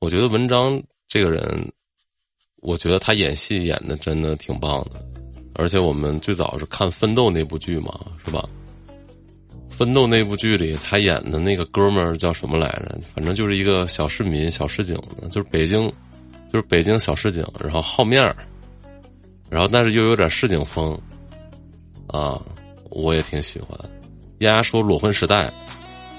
[0.00, 1.72] 我觉得文章这个人，
[2.62, 5.04] 我觉得他演戏演的真的挺棒的，
[5.54, 8.48] 而且我们最早是看《奋斗》那部剧嘛，是吧？
[9.74, 12.98] 《奋斗》那部剧里，他演的那个哥们儿叫什么来着？
[13.12, 15.92] 反正就是一个小市民、小市井的，就是北京，
[16.52, 18.36] 就是北京小市井，然后好面儿，
[19.50, 20.96] 然后但是又有点市井风，
[22.06, 22.40] 啊，
[22.90, 23.76] 我也挺喜欢。
[24.38, 25.46] 丫丫说《裸婚时代》。《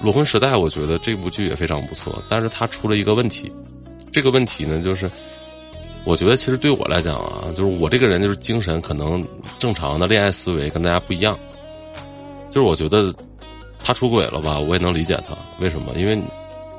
[0.02, 3.52] 裸婚时代》，我觉得这部剧也非常不错，但是它出了一个问题。
[4.12, 5.10] 这个问题呢，就是
[6.04, 9.26] 我觉得其实对我来讲啊，就是我这个人就是精神可能
[9.58, 11.38] 正常的恋爱思维跟大家不一样。
[12.50, 13.14] 就是我觉得
[13.82, 15.94] 他出轨了吧，我也能理解他为什么？
[15.94, 16.20] 因为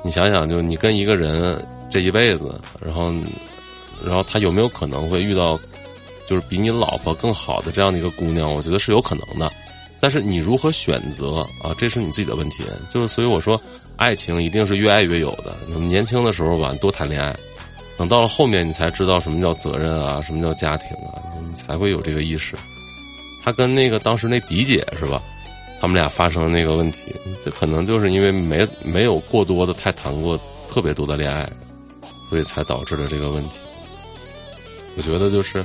[0.04, 3.10] 你想想，就你跟一个人这一辈子，然后
[4.04, 5.58] 然后他有没有可能会遇到
[6.26, 8.52] 就是比你老婆更好的这样的一个姑娘？
[8.52, 9.50] 我觉得是有可能的。
[10.02, 11.72] 但是你如何选择啊？
[11.78, 12.64] 这是你自己的问题。
[12.90, 13.58] 就是所以我说，
[13.94, 15.54] 爱情一定是越爱越有的。
[15.68, 17.32] 你们年轻的时候吧，多谈恋爱，
[17.96, 22.56] 等到了后面，你才知道什么叫责任啊，什么叫家庭啊，你才会有这个意识。
[23.44, 25.22] 他跟那个当时那迪姐是吧？
[25.80, 31.48] 他们俩发生的那个问题，这可能就是因为没没有过多的太谈过特别多的恋爱，
[32.28, 33.56] 所以才导致了这个问题。
[34.96, 35.64] 我觉得就是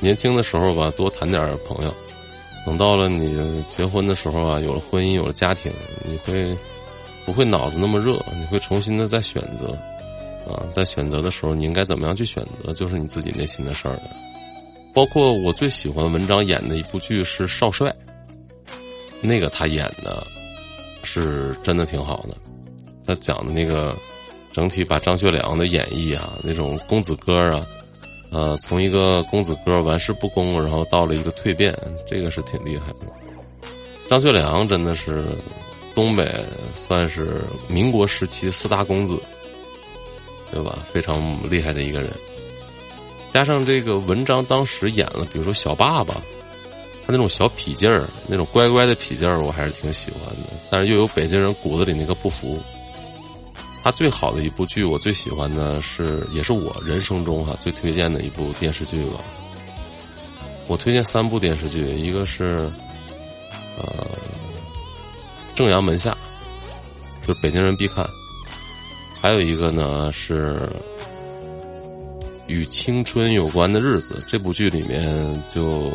[0.00, 1.94] 年轻的时候吧，多谈点朋友。
[2.66, 5.72] 等到了你结婚的时候啊，有了婚姻，有了家庭，
[6.04, 6.56] 你会
[7.24, 8.22] 不会脑子那么热？
[8.38, 9.72] 你会重新的再选择
[10.50, 14.02] 啊，在选择的时候，你应该怎么样去选择，就是你自己内心的事儿了。
[14.92, 17.90] 包括我最喜欢文章演的一部剧是《少帅》，
[19.20, 20.22] 那个他演的
[21.02, 22.36] 是真的挺好的。
[23.06, 23.96] 他讲的那个
[24.52, 27.66] 整体把张学良的演绎啊，那种公子哥啊。
[28.30, 32.98] 呃，从一个公子哥玩世不恭，然后到了一个蜕变，这个是挺厉害的。
[34.08, 35.24] 张学良真的是
[35.94, 39.20] 东北算是民国时期四大公子，
[40.52, 40.78] 对吧？
[40.92, 42.10] 非常厉害的一个人。
[43.28, 46.14] 加上这个文章当时演了，比如说小爸爸，
[47.06, 50.50] 他那种小痞劲儿，那种乖乖的痞劲儿，我还是挺喜欢的。
[50.70, 52.60] 但是又有北京人骨子里那个不服。
[53.82, 59.20] 他最好的一部剧，我最喜欢的是，也是我人生中哈最推荐的一部电视剧了。
[60.66, 62.70] 我推荐三部电视剧，一个是
[63.78, 64.06] 呃
[65.54, 66.16] 《正阳门下》，
[67.26, 68.04] 就是北京人必看；
[69.20, 70.68] 还有一个呢是
[72.46, 74.22] 与青春有关的日子。
[74.28, 75.90] 这部剧里面就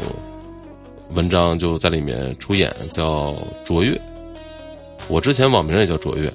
[1.11, 3.99] 文章就在里面出演，叫卓越。
[5.07, 6.33] 我之前网名也叫卓越。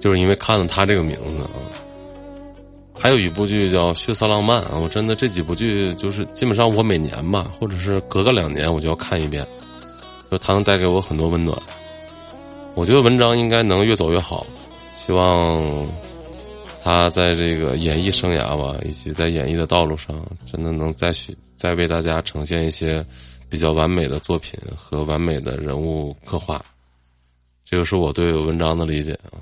[0.00, 1.50] 就是因为看了他这个名字啊，
[2.98, 9.46] 还有一部剧叫《血色浪漫》啊，我真的这几部剧就是基本上我每年吧，或者是隔个两年我就要看一遍，
[10.30, 11.56] 就它能带给我很多温暖。
[12.74, 14.46] 我觉得文章应该能越走越好，
[14.92, 15.86] 希望
[16.82, 20.16] 他在这个演艺生涯吧，以及在演艺的道路上，
[20.50, 23.04] 真的能再去再为大家呈现一些
[23.48, 26.62] 比较完美的作品和完美的人物刻画。
[27.64, 29.38] 这个是我对文章的理解啊。